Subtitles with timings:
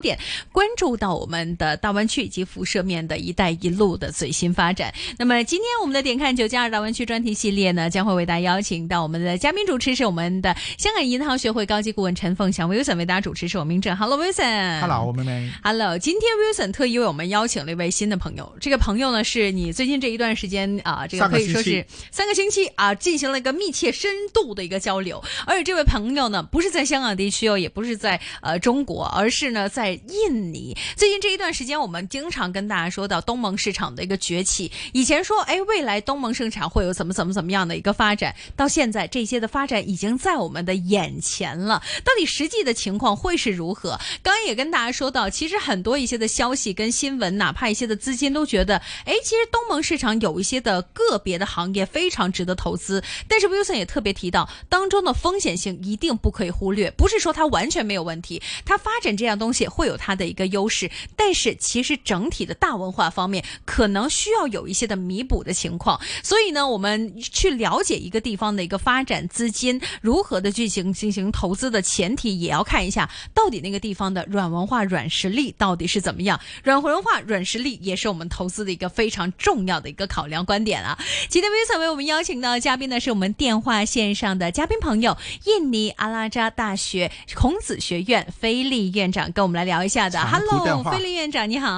[0.00, 0.18] 点
[0.50, 4.92] 关注到我们的大湾区以及辐射面的一带一路的最新发展。
[5.18, 13.96] 那么今天我们的点看九加二大湾区专题系列呢，将会为大家邀请到我们的嘉宾主持是我们的香港银行学会高级顾问陈凤祥 Wilson 为大家主持，是我明正。
[13.96, 14.80] Hello Wilson。
[14.80, 15.50] Hello，妹妹。
[15.62, 25.22] Hello，今天 Wilson 特意为我们邀请了一位新的朋友，这个朋友呢是你最近这一段时间啊，这个可以说是三个星期啊，进行了一个密切深度的一个交流。
[25.46, 30.76] 而且这位朋友呢，不是在香港地区哦，也不是在呃中国，而是呢在印尼。
[30.96, 34.70] 最近这一段时间，我们经常跟大家说到东盟市场的一个崛起。
[34.92, 41.82] 以前说，哎，未来东盟市场会有怎么怎么怎么样的一个发展，到现在这些的发展已经在我们的眼前了。
[42.04, 43.98] 到底实际的情况会是如何？
[44.22, 53.02] 刚刚也跟大家说到，其实很多一些的消息跟新闻，哪怕一些的资金都觉得，哎，其实东盟市场有一些的个别的行业非常值得投资。
[53.28, 65.98] 但是 Wilson 也特别提到，当中的风险性一定不可以忽略，不是说它完全没有问题，它发展这样东西会有它的一个优势，但是其实整体的大文化方面可能需要有一些的弥补的情况。
[66.22, 76.38] 所以呢，我们去了解一个地方的一个发展资金如何的进行进行投资的前提，也要看一下到底那个地方的软文化、软实力到底是怎么样。
[76.62, 80.98] 软文化、软实力也是我们投资的一个非常重要的一个考量观点啊。
[81.30, 90.18] 今天 V 社为我们邀请到的嘉宾呢，是我们电话线上的嘉宾朋友，印尼阿拉扎大学孔子学院菲利院长，跟我们来聊一下的。
[90.18, 91.68] Hello，菲利院长你好。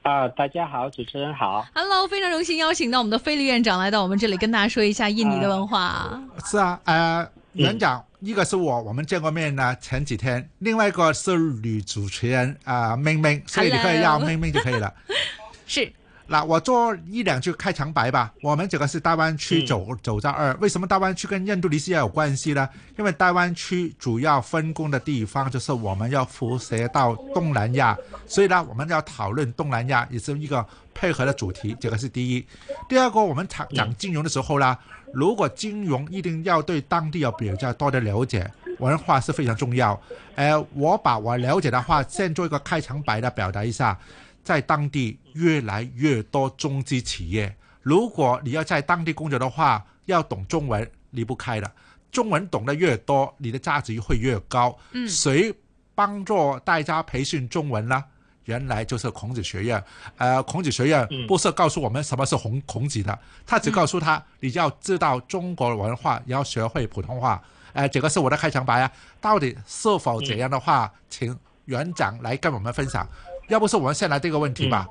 [0.00, 1.66] 啊、大家好，主持人好。
[1.74, 6.18] Hello，非常荣幸邀请到我们的菲利院长来到我们这里，跟大家说一下印尼的文化。
[6.46, 14.90] 是啊，呃，园长，一个是我，我们见过面呢，前几天；另外一个是女主持人啊、明明，所以你可以要明明就可以了。
[15.68, 15.92] 是，
[16.26, 18.32] 那我做一两句开场白吧。
[18.42, 22.68] 我们这个是大湾区走走在二，为什么大湾区跟印度尼西亚有关系呢？
[22.96, 30.64] 因为大湾区主要分工的地方就是我们要辐射到东南亚，所以呢，我们要讨论东南亚也是一个
[30.94, 32.46] 配合的主题，这个是第一。
[32.88, 34.76] 第二个，我们讲讲金融的时候呢，
[35.12, 40.00] 如果金融一定要对当地有比较多的了解，文化是非常重要。
[40.34, 43.98] 呃，我把我了解的话，先做一个开场白的表达一下。
[44.42, 51.70] 在当地越来越多中资企业，如果你要在当地工作的话，要懂中文离不开的。
[52.10, 54.76] 中文懂得越多，你的价值会越高。
[54.92, 55.54] 嗯谁
[55.94, 58.04] 帮助大家培训中文呢？
[58.46, 59.82] 原来就是孔子学院。
[60.16, 67.42] 呃，孔子学院嗯不是告诉我们什么是孔孔子的，他只告诉他你要知道中国文化，也要学会普通话。
[67.72, 68.90] 呃，这个是我的开场白啊。
[69.20, 73.06] 到底是否这样的话，请园长来跟我们分享。
[73.52, 74.88] 要不是我们先来这个问题吧，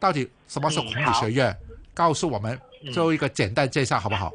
[0.00, 1.56] 到底什么是孔子学院？
[1.94, 2.58] 告诉我们
[2.92, 4.32] 做一个简单介绍好不好？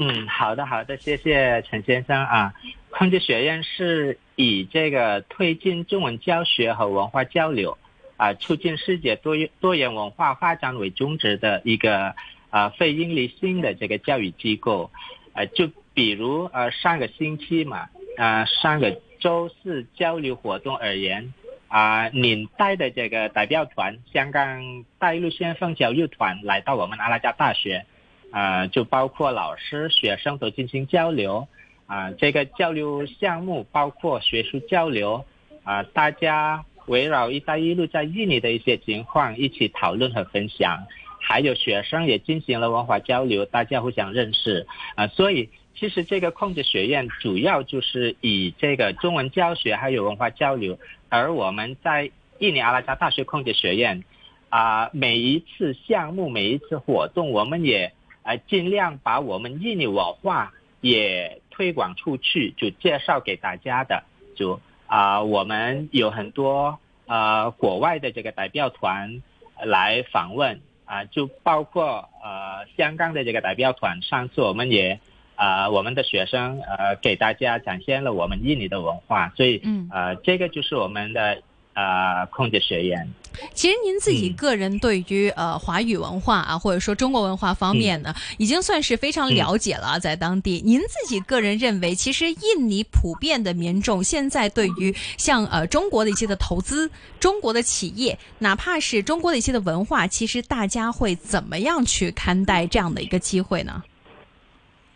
[0.00, 2.54] 嗯，好的，好的，谢谢陈先生啊。
[2.88, 7.76] 孔子学院是以这个推进中文教学和文化交流，
[8.16, 12.14] 啊，促进世界多元多元文化发展为宗旨的一个
[12.48, 14.90] 啊非营利性的这个教育机构。
[15.34, 17.86] 呃，就比如呃上个星期嘛，
[18.16, 21.34] 啊上个周四交流活动而言，
[21.76, 27.84] 啊，您带的这个代表团，香港大陆先锋教育团来到我们阿拉加大学，
[28.30, 31.46] 啊，就包括老师、学生都进行交流，
[31.86, 35.26] 啊，这个交流项目包括学术交流，
[35.64, 40.86] 啊，大家围绕“一带一路”在印尼的一些情况一起讨论和分享，
[41.20, 45.50] 还有学生也进行了文化交流，大家互相认识，啊，所以。
[45.78, 50.78] 其实这个控制学院主要就是以这个中文教学还有文化交流，
[51.10, 54.02] 而我们在印尼阿拉加大学控制学院，
[54.48, 57.92] 啊、每一次项目每一次活动，我们也
[58.22, 64.02] 啊、尽量把我们印尼文化也推广出去，就介绍给大家的。
[64.34, 69.22] 就啊、我们有很多呃国外的这个代表团
[69.62, 74.98] 来访问啊、就包括呃香港的这个代表团，上次我们也。
[75.36, 81.38] 啊、我们的学生呃给大家展现了我们印尼的文化，所以嗯呃这个就是我们的
[81.74, 83.06] 呃空姐学院。
[83.52, 90.62] 其实您自己嗯个人对于、呃华语文化啊，或者说中国文化方面呢，已经算是非常了解了啊，在当地。
[90.64, 96.90] 您自己个人认为，其实印尼普遍的民众现在对于像呃中国的一些的投资、
[97.20, 103.82] 中国的企业，哪怕是中国的一些的文化，其实大家会怎么样去看待这样的一个机会呢？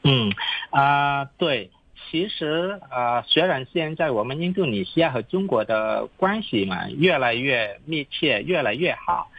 [0.02, 0.32] 嗯
[0.70, 1.70] 啊、对，
[2.10, 9.30] 其实呃，虽然现在我们印度尼西亚和中国的关系嘛越来越密切，越来越好，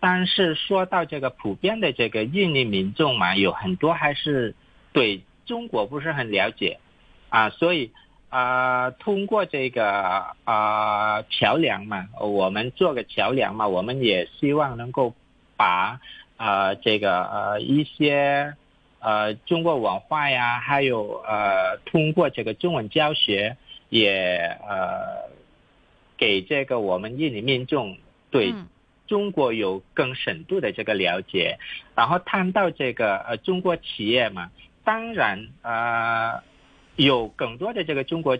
[0.00, 4.54] 但是说到这个普遍的这个印尼民众嘛，有很多还是
[4.92, 6.78] 对中国不是很了解。
[7.30, 7.90] 啊，所以
[8.30, 15.14] 呃，通过这个啊桥梁嘛，我们做个桥梁嘛，我们也希望能够
[15.56, 16.00] 把
[16.38, 18.54] 呃这个呃一些
[19.00, 23.56] 呃中国文化呀，还有呃通过这个中文教学，
[23.88, 25.30] 也呃
[26.16, 27.96] 给这个我们印尼民众
[28.30, 28.54] 对
[29.06, 31.58] 中国有更深度的这个了解。
[31.94, 34.50] 然后谈到这个呃中国企业嘛，
[34.84, 36.42] 当然呃。
[37.00, 38.36] 有更多的这个中国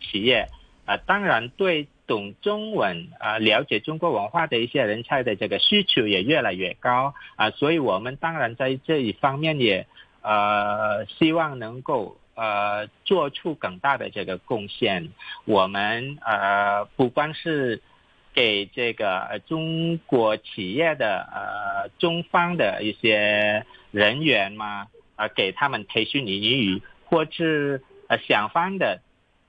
[0.00, 0.48] 企业
[0.86, 9.86] 啊，当然对懂中文啊、了解中国文化的一些人才的这个需求也越来越高啊，所以我们当然在这一方面也
[10.28, 15.08] 呃希望能够呃做出更大的这个贡献。
[15.44, 17.80] 我们呃不光是
[18.34, 27.82] 给这个中国企业的呃中方的一些人员嘛啊，给他们培训英语或是。
[28.10, 29.02] 呃，想方的，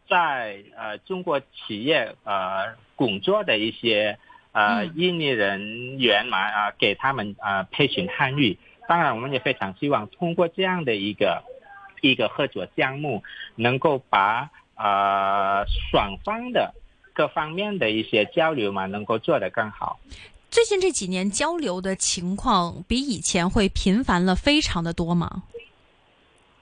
[0.10, 4.20] 在呃中国企业呃工作的一些
[4.52, 8.58] 呃印尼人员嘛啊，给他们啊培训汉语。
[8.90, 11.44] 当然，我们也非常希望通过这样的一个
[12.02, 13.22] 一个合作项目，
[13.56, 16.74] 能够把呃双方的
[17.14, 20.00] 各方面的一些交流嘛，能够做得更好。
[20.50, 25.44] 最近这几年交流的情况比以前会频繁了，非常的多吗？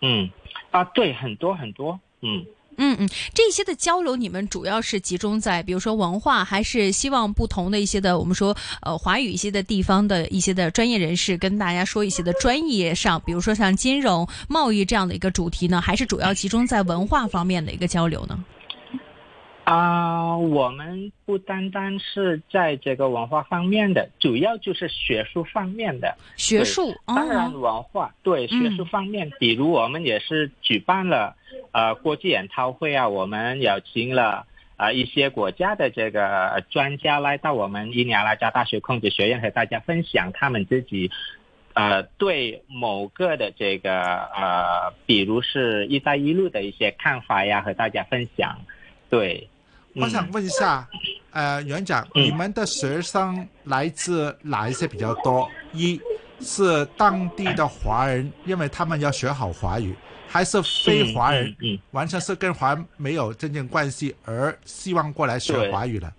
[0.01, 0.29] 嗯。
[0.71, 2.45] 啊，对，很多很多，嗯
[2.77, 18.37] 嗯嗯，这些的交流，你们主要是集中在，比如说文化，还是希望不同的一些的，我们说呃华语一些的地方的一些的专业人士跟大家说一些的专业上，比如说像金融、贸易这样的一个主题呢，还是主要集中在文化方面的一个交流呢？
[19.67, 26.15] 啊，我们不单单是在这个文化方面的，主要就是学术方面的。
[26.37, 31.35] 学术，当然文化对学术方面，比如我们也是举办了
[31.73, 34.47] 呃国际研讨会啊，我们邀请了
[34.77, 41.11] 啊一些国家的这个专家来到我们伊尼阿拉加大学控制学院和大家分享他们自己
[41.73, 48.61] 呃对某个的这个呃，比如是一带一路的一些看法呀，和大家分享，
[49.09, 49.49] 对。
[49.99, 50.87] 我想问一下，
[51.31, 55.49] 呃，园长，你们的学生来自哪一些比较多？
[55.73, 55.99] 一
[56.39, 59.95] 是当地的华人，因为他们要学好华语，
[60.27, 61.55] 还是非华人，
[61.91, 66.13] 完全是跟华没有真正关系，而希望过来学华语的？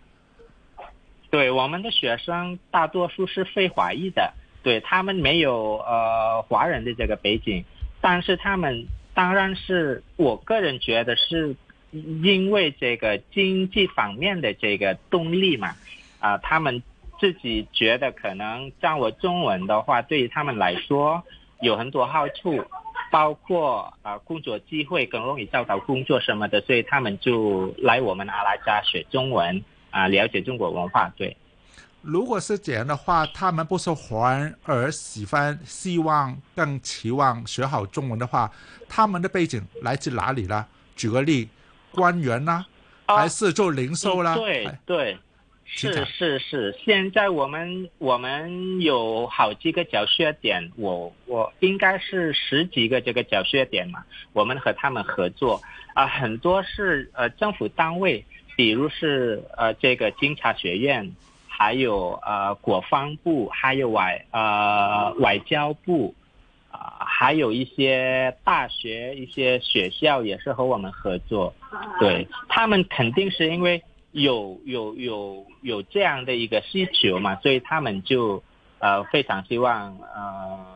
[1.30, 4.32] 对，我们的学生大多数是非华裔的，
[4.64, 7.64] 对他们没有呃华人的这个背景，
[8.00, 8.84] 但是他们
[9.14, 11.54] 当然是我个人觉得是。
[11.90, 15.74] 因为这个经济方面的这个动力嘛，
[16.20, 16.82] 啊，他们
[17.18, 21.22] 自己觉得可能掌握中文的话，对于他们来说
[21.62, 22.62] 有很多好处，
[23.10, 31.10] 包括啊工作机会更容易找到工作什么的，所以他们就来我们阿拉加学中文啊，了解中国文化。
[31.16, 31.34] 对，
[32.02, 38.52] 如果是这样的话，他们不是华人而喜欢、希望、更期望学好中文的话，
[38.88, 40.66] 他们的背景来自哪里呢？
[40.94, 41.48] 举个例。
[41.92, 42.64] 官员啦，
[43.06, 44.34] 还是做零售啦？
[44.34, 45.18] 对对，
[45.64, 46.78] 是是是。
[46.84, 54.04] 现在我们我们有好几个教学点，我我应该是十几个这个教学点嘛。
[54.32, 55.60] 我们和他们合作
[55.94, 58.24] 啊，很多是呃政府单位，
[58.56, 61.10] 比如是呃这个警察学院，
[61.46, 66.14] 还有呃国防部，还有外呃外交部。
[66.98, 71.54] 啊，还有一些大学、一些学校也是和我们合作，
[72.00, 78.42] 对他们肯定是因为有有有有这样的一个需求嘛，所以他们就
[78.80, 80.66] 呃非常希望呃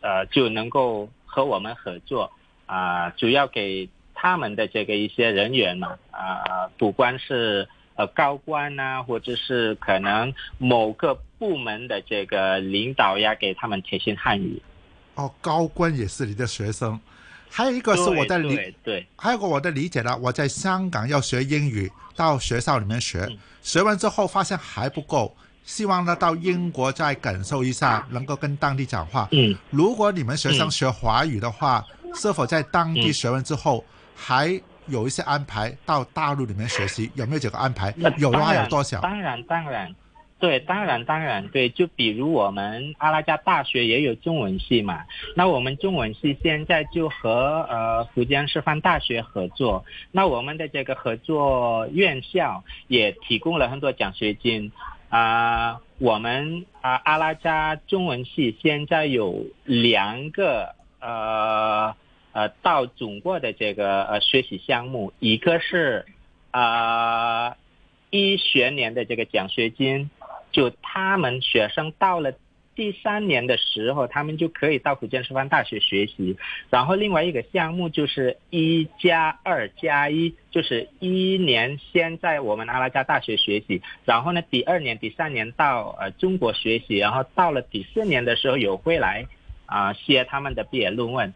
[0.00, 2.30] 呃就能够和我们合作
[2.66, 14.62] 啊，主要给他们的这个一些人员嘛啊，不管是呃高官呐，或者是可能某个部门的这个领导呀，给他们提醒汉语。
[15.18, 16.98] 哦，高官也是你的学生，
[17.50, 20.16] 还有一个是我的理，对，还有个我的理解呢。
[20.16, 23.28] 我在香港要学英语，到学校里面学，
[23.60, 29.26] 学完之后发现还不够，希望呢到英国再感受一下，能够跟当地讲话。
[29.32, 31.84] 嗯，如果你们学生学华语的话，
[32.14, 33.84] 是否在当地学完之后，
[34.14, 37.10] 还有一些安排到大陆里面学习？
[37.16, 37.92] 有没有这个安排？
[38.18, 39.00] 有的话有多少？
[39.00, 39.92] 当然，当然。
[40.38, 45.04] 对，当然当然，对，就比如我们阿拉加大学也有中文系嘛，
[45.34, 54.72] 那我们中文系现在就和呃福建师范大学合作，那我们的这个合作院校也提供了很多奖学金
[55.08, 61.94] 啊，我们啊阿拉加中文系现在有两个呃。
[62.30, 66.04] 呃到中国的这个呃学习项目，一个是
[66.52, 67.56] 啊
[68.10, 70.08] 一学年的这个奖学金，
[70.58, 72.32] 就他们学生到了。
[72.74, 76.36] 第三年的时候，他们就可以到福建师范大学学习。
[76.70, 89.26] 然后另外一个项目就是一加二加一，就是一年先在我们阿拉加大学学习，然后呢，第二年、第三年到呃中国学习，然后到了第四年的时候有回来
[89.66, 91.34] 啊写他们的毕业论文。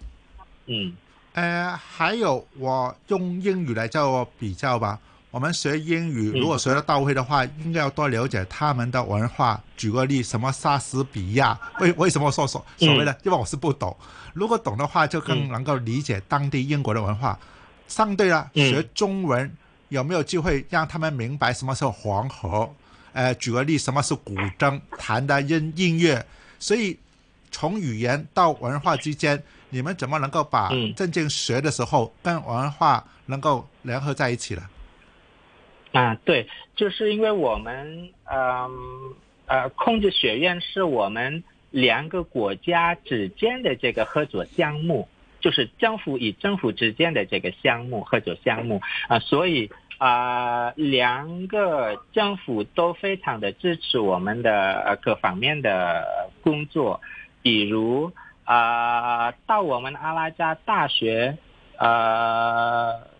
[0.66, 0.96] 嗯，
[1.32, 5.00] 呃，还有我用英语来做比较吧。
[5.32, 9.58] 我们学英语，如果学得到位的话，应该要多了解他们的文化。
[9.78, 11.58] 举个例，什么莎士比亚？
[11.80, 13.18] 为为什么说所所谓的？
[13.24, 13.96] 因为我是不懂。
[14.34, 17.38] 如果懂的话，就更能够理解当地英国的文化。
[17.88, 19.50] 相对了，学中文
[19.88, 22.70] 有没有机会让他们明白什么是黄河？
[23.14, 24.78] 呃，举个例，什么是古筝？
[24.98, 26.22] 弹的音音乐。
[26.58, 26.98] 所以
[27.50, 34.62] 从语言到文化之间，你们怎么能够把真正学的时候跟文化能够联合在一起呢？
[35.92, 45.06] 啊，对，就是因为我们，嗯，呃，控制学院是我们两个国家之间的这个合作项目，
[45.40, 57.02] 就是政府与政府之间的这个项目合作项目啊，所以啊，两个政府都非常的支持我们的各方面的工作，
[57.42, 58.10] 比如
[58.44, 61.36] 啊，到我们阿拉加大学，
[61.76, 63.12] 呃。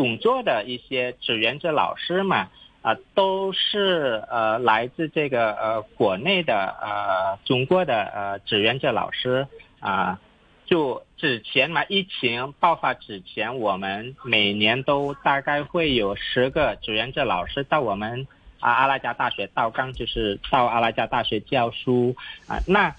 [0.00, 2.48] 工作的一些志愿者老师嘛，
[2.80, 9.46] 啊，都是呃来自这个呃国内的呃中国的呃志愿者老师
[9.78, 10.18] 啊，
[10.64, 18.26] 就之前嘛疫情爆发之前，我们每年都大概会有十个志愿者老师到我们
[18.58, 22.16] 啊阿拉加大学到岗，就是到阿拉加大学教书
[22.46, 22.56] 啊。
[22.66, 22.96] 那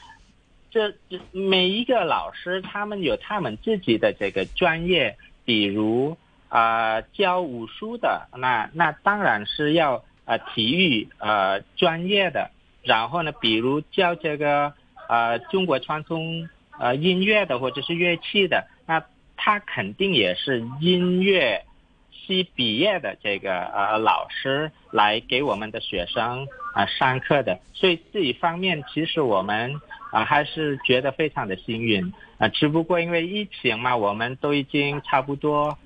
[0.69, 0.93] 这
[1.31, 6.15] 每一个老师他们有他们自己的这个专业，比如。
[6.51, 12.51] 啊，教武术的那那当然是要呃体育呃专业的，
[12.83, 14.73] 然后呢，比如教这个
[15.07, 19.01] 呃中国传统呃音乐的或者是乐器的，那
[19.37, 21.63] 他肯定也是音乐
[22.11, 29.79] 系毕业的这个呃老师来给我们的学生啊上课的，所以这一方面其实我们
[30.11, 35.77] 啊还是觉得非常的幸运啊，只不过因为疫情嘛，我们都已经差不多。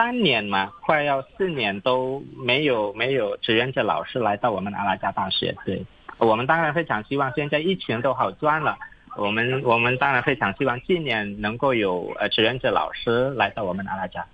[0.00, 5.54] 三年嘛，快要四年都没有没有志愿者老师来到我们阿拉加大学。
[5.66, 5.84] 对，
[6.16, 8.78] 我们当然非常希望现在疫情都好转了，
[9.18, 14.24] 我们我们当然非常希望今年能够有呃志愿者老师来到我们阿拉加。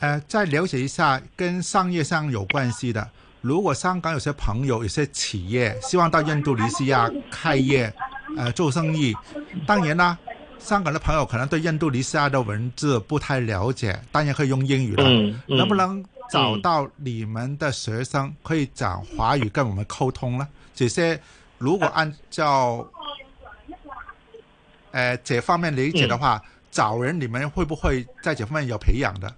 [0.00, 3.08] 呃，再了解一下跟商业上有关系的，
[3.40, 7.90] 如果香港有些朋友、有些企业希望到印度尼西亚开业，
[8.36, 9.14] 呃，做生意，
[9.66, 10.18] 当然啦。
[10.60, 15.04] 香港的朋友可能对印度尼西亚的文字不太了解，当然可以用英语了。
[15.46, 20.46] 能不能找到你们的学生可以讲华语跟我们沟通呢？
[20.74, 21.20] 这些
[21.58, 22.86] 如果按照
[24.92, 26.40] 呃这方面理解的话，
[26.70, 29.34] 找人你们会不会在这方面有培养的？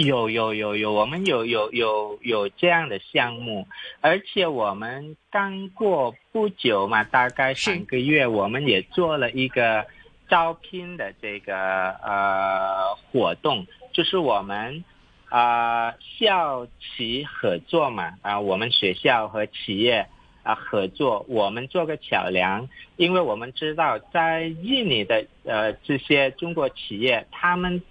[0.00, 3.66] 有有有有，我们有有有有这样的项目，
[4.00, 9.86] 而且我们刚过不久嘛，大概三个月，我们也做了一个
[10.28, 11.56] 招聘的这个
[12.02, 14.84] 呃活动，就是我们
[15.30, 20.06] 啊校企合作嘛，啊我们学校和企业
[20.42, 27.82] 啊合作，我们做个桥梁，因为我们知道在印尼的呃这些中国企业，他们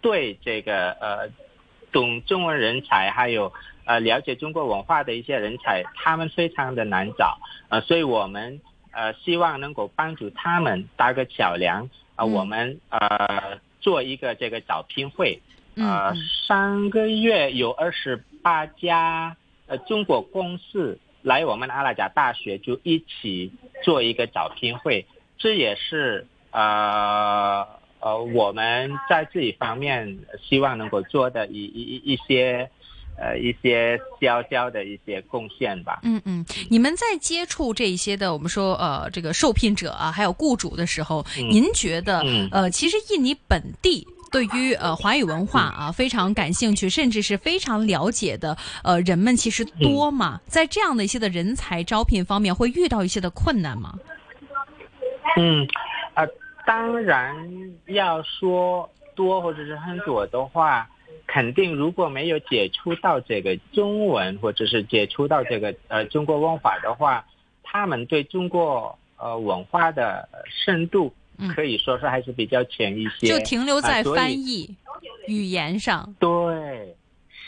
[0.00, 1.30] 对这个呃。
[1.92, 3.50] 懂中文人才，还有
[3.86, 7.38] 呃了解中国文化的一些人才，他们非常的难找，
[7.70, 8.60] 呃，所以我们
[8.90, 15.40] 呃希望能够帮助他们搭个桥梁，啊，我们呃做一个这个招聘会，
[15.76, 16.12] 呃，
[16.46, 19.34] 上个月有二十八家
[19.66, 25.06] 呃中国公司来我们阿拉加大学，就一起做一个招聘会，
[25.38, 27.66] 这也是呃。
[28.00, 32.70] 呃，我们在这一方面希望能够做的一一一些，
[33.18, 36.00] 呃，一些小小的一些贡献吧。
[36.02, 42.22] 嗯嗯，你们在接触这一些的，我们说呃，这个受聘者啊，还有雇主的时候，您觉得
[42.52, 50.40] 呃，其实印尼本地对于呃华语文化啊非常感兴趣，甚至是非常了解的呃人们其实多吗？
[50.46, 53.94] 在这样的一些的人才招聘方面，会遇到一些的困难吗？
[55.38, 55.95] 嗯，啊。
[56.66, 60.90] 当然，要说多或者是很多的话，
[61.26, 67.24] 肯定如果没有接触到这个中文，或者是接触到这个呃中国文化的话，
[67.62, 71.14] 他们对中国呃文化的深度
[71.54, 74.74] 可以说是还是比较浅一些，就停留在翻译、
[75.28, 76.14] 语言上。
[76.18, 76.96] 对，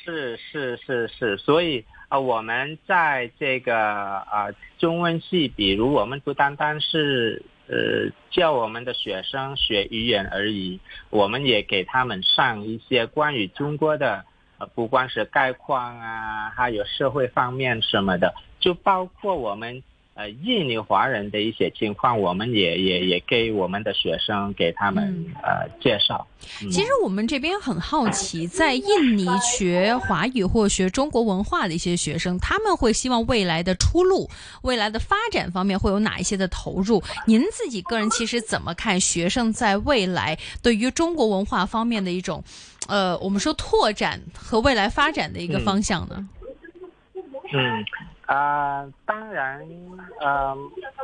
[0.05, 4.49] 是是是是，所以啊、我们在这个啊、
[4.79, 14.25] 中文系，比如我们不单单是呃教我们的学生学语言而已，我们也给他们上一些关于中国的，
[14.59, 19.83] 呃，不光是概况啊，还有社会方面什么的，就包括我们。
[20.19, 26.27] 呃，印尼华人的一些情况，我们也也也给我们的学生给他们、嗯呃介绍。
[26.61, 34.29] 嗯其实我们这边很好奇，在印尼学华语或学中国文化的一些学生，他们会希望未来的出路、
[34.63, 37.01] 未来的发展方面会有哪一些的投入？
[37.25, 42.43] 您自己个人其实怎么看学生在未来对于中国文化方面的一种，
[42.89, 46.29] 呃，我们说拓展和未来发展的一个嗯方向呢？
[47.53, 47.85] 嗯，
[48.29, 49.67] 啊、当然，
[50.21, 50.55] 呃，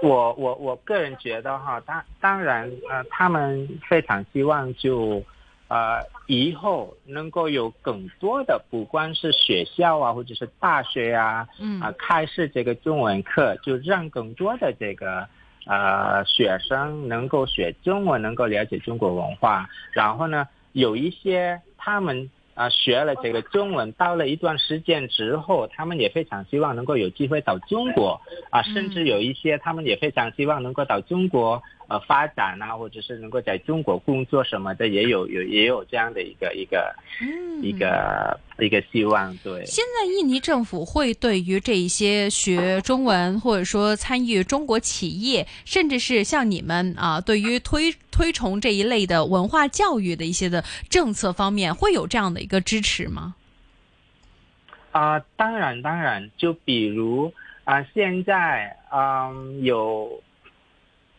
[0.02, 5.22] 我我我个人觉得哈，当当然，呃，他们非常希望就，
[5.68, 15.26] 呃，以后能够有更多的，不管是学校啊，或者是大学啊，嗯啊、开设这个中文课，就让更多的这个
[15.64, 19.66] 呃学生能够学中文，能够了解中国文化。
[19.92, 28.20] 然后呢，有一些他们啊、学了这个中文，到了一段时间之后，他们也非常希望能够有机会到中国
[28.50, 31.62] 啊、甚至有一些他们也非常希望能够到中国
[31.94, 39.64] 呃发展啊，或者是能够在中国工作什么的，也有有也有这样的一个一个嗯一个一个希望，对。
[39.64, 53.36] 现在印尼政府会对于这一些学中文或者说参与中国企业，甚至是像你们啊，对于推推崇这一类的文化教育的一些的政策方面，会有这样的一个支持吗？
[54.90, 57.32] 啊、当然，当然，就比如
[57.64, 60.22] 啊、现在嗯有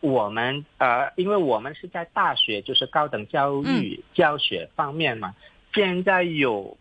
[0.00, 5.34] 我们呃，因为我们是在大学，就是高等教育教学方面嘛，
[5.74, 6.76] 现在有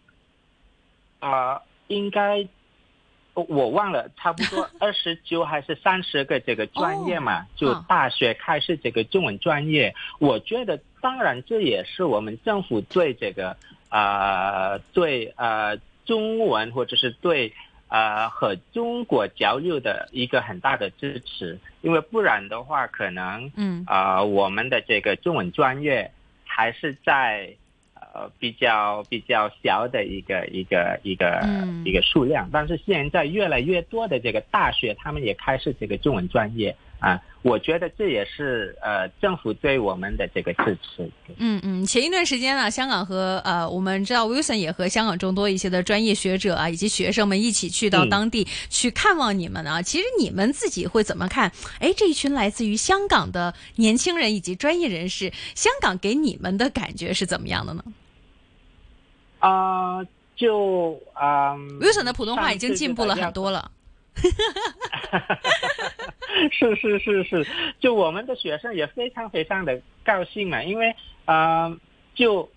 [1.20, 2.48] 啊、应该
[3.34, 13.58] 我我忘了，差不多 二十九还是三十个这个专业嘛，就啊大学开设这个中文专业，我觉得当然这也是我们政府对这个
[13.90, 17.54] 呃对呃中文或者是对
[17.88, 23.84] 呃和中国交流的一个很大的支持，因为不然的话，可能嗯。
[23.86, 26.12] 啊、我们的这个中文专业
[26.44, 27.54] 还是在
[27.94, 31.84] 呃比较比较小的一个一个一个、嗯。
[31.86, 41.10] 一个数量，但是现在越来越多的这个大学，他们也开设这个中文专业啊，我觉得这也是呃政府对我们的这个支持。
[41.38, 49.82] 嗯嗯，前一段时间呢，香港和呃，我们知道 Wilson 也和香港众多一些的专业学者啊，以及学生们一起去到嗯当地去看望你们啊。
[49.82, 51.52] 其实你们自己会怎么看？
[51.80, 57.84] 哎，这一群来自于香港的年轻人以及专业人士，香港给你们的感觉是怎么样的呢
[59.40, 60.04] 啊、
[60.36, 63.70] 就啊、？Wilson 的普通话已经进步了很多了。
[66.52, 67.46] 是是是是，
[67.80, 71.78] 就我们的学生也非常非常的高兴嘛，因为呃，
[72.14, 72.50] 就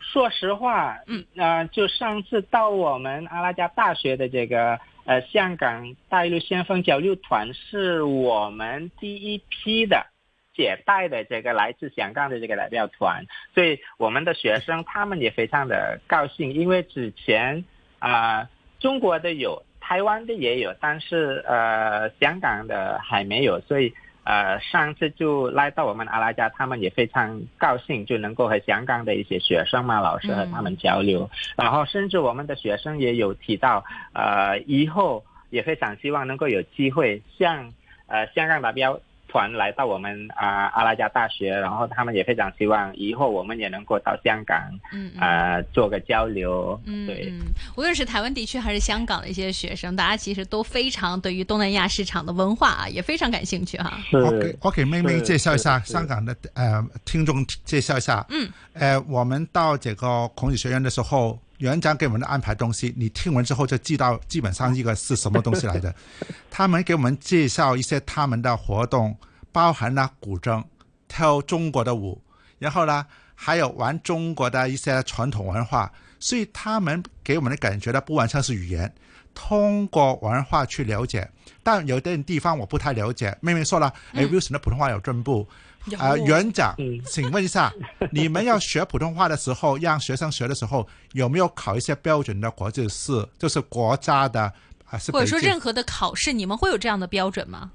[0.00, 10.06] 说实话，嗯，呃，就上次到我们阿拉加大学的这个呃香港大陆先锋交流团，是我们第一批的
[10.54, 17.64] 接待的这个来自香港的这个代表团，所以我们的学生他们也非常的高兴，因为之前
[17.98, 23.92] 啊、中国的有，台湾的也有，但是呃香港的还没有，所以
[24.24, 37.70] 呃上次就来到我们阿拉加，他们也非常高兴，就能够和香港的一些学生嘛、老师和他们交流，然后甚至我们的学生也有提到，呃以后也非常希望能够有机会像
[38.06, 38.98] 呃香港代表。
[39.34, 44.56] 团来到我们啊、阿拉加大学，然后他们也非常希望以后我们也能够到香港
[44.92, 45.20] 嗯嗯。
[45.20, 47.32] 啊、做个交流，嗯对。
[47.32, 47.40] 嗯，
[47.76, 53.98] 无论是台湾地区还是香港的一些学生，大家其实都非常对于东南亚市场的文化啊，也非常感兴趣哈。
[54.08, 58.24] 是我给我给妹妹介绍一下香港的呃听众介绍一下。
[58.28, 65.94] 嗯，呃，我们到这个孔子学院的时候，園長給我们的安排东西，你听完之后就知道基本上一个是什么东西来的。
[66.50, 69.16] 他们给我们介绍一些他们的活动，
[69.50, 70.62] 包含了古筝、
[71.08, 72.20] 跳中国的舞，
[72.58, 75.90] 然后呢，还有玩中国的一些传统文化。
[76.20, 78.90] 所以他们给我们的感觉呢，不完全是语言，
[79.34, 81.28] 通过文化去了解。
[81.62, 83.36] 但有啲地方我不太了解。
[83.40, 85.46] 妹妹说了，誒，Wilson 的普通话有进步。
[85.86, 87.70] 有啊，園長嗯，請問一下，
[88.10, 94.50] 你们要学普通话的时候，让学生学的时候，有没有考一些标准的国际试，就是国家的
[94.90, 94.96] 啊？
[94.98, 97.70] 是或者说任何的考试，你们会有这样的标准吗？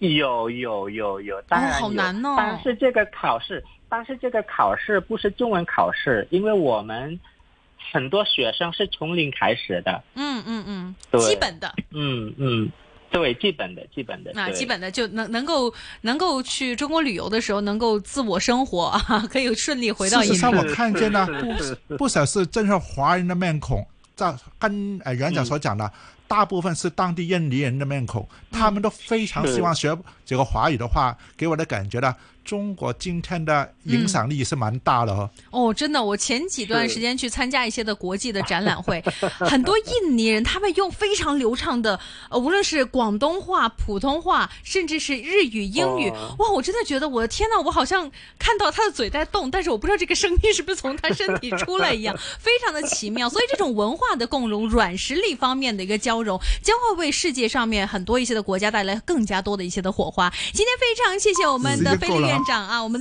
[0.00, 7.18] 有有有有，当然有，好难哦但是这个考试，但是这个考试不是中文考试，因为我们
[7.92, 10.02] 很多学生是从零开始的。
[10.14, 11.20] 嗯嗯嗯，对。
[11.20, 11.74] 基本的。
[11.92, 12.70] 嗯嗯，
[13.10, 21.26] 对，基本的，基本的，啊，基本的就能能够能够去中国旅游的时候，能够自我生活啊， 可以顺利回到印度事实上我看见呢
[21.98, 25.90] 不少是正是华人的面孔，在跟呃园长所讲的，
[26.28, 32.14] 大部分是当地印尼人的面孔，他们都非常希望学这个华语的话，给我的感觉呢，
[32.44, 35.30] 中国今天的影响力是蛮大的哦。
[35.50, 39.02] 哦，真的，我前几段时间去参加一些的国际的展览会，
[39.40, 41.98] 很多印尼人他们用非常流畅的，
[42.30, 53.28] 呃，无论是广东话、普通话，甚至是日语、英语，哦哇，我真的觉得我的天呐，我好像看到他的嘴在动，但是我不知道这个声音是不是从他身体出来一样， 非常的奇妙。
[53.28, 60.30] 所以这种文化的共融、软实力方面的一个交融，将会为世界上面很多一些的国家带来更加多的一些的火花。
[60.52, 62.98] 今天非常谢谢我们的菲利时间够了啊院长啊，我们。